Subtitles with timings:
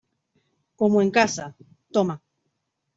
[0.79, 1.45] como en casa.
[1.93, 2.15] toma.